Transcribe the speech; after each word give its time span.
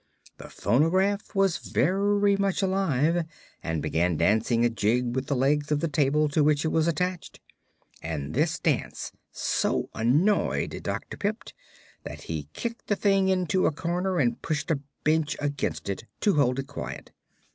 The 0.39 0.49
phonograph 0.49 1.35
was 1.35 1.57
very 1.57 2.35
much 2.35 2.63
alive, 2.63 3.23
and 3.61 3.83
began 3.83 4.17
dancing 4.17 4.65
a 4.65 4.69
jig 4.71 5.15
with 5.15 5.27
the 5.27 5.35
legs 5.35 5.71
of 5.71 5.79
the 5.79 5.87
table 5.87 6.27
to 6.29 6.43
which 6.43 6.65
it 6.65 6.69
was 6.69 6.87
attached, 6.87 7.39
and 8.01 8.33
this 8.33 8.57
dance 8.57 9.11
so 9.31 9.91
annoyed 9.93 10.79
Dr. 10.81 11.17
Pipt 11.17 11.53
that 12.03 12.23
he 12.23 12.49
kicked 12.53 12.87
the 12.87 12.95
thing 12.95 13.29
into 13.29 13.67
a 13.67 13.71
corner 13.71 14.17
and 14.17 14.41
pushed 14.41 14.71
a 14.71 14.79
bench 15.03 15.37
against 15.39 15.87
it, 15.87 16.05
to 16.21 16.33
hold 16.33 16.57
it 16.57 16.65
quiet. 16.65 17.11